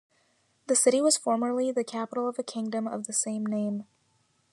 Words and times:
The 0.65 0.75
city 0.75 0.99
was 0.99 1.15
formerly 1.15 1.71
the 1.71 1.83
capital 1.83 2.27
of 2.27 2.39
a 2.39 2.43
kingdom 2.43 2.87
of 2.87 3.05
the 3.05 3.13
same 3.13 3.45
name. 3.45 3.85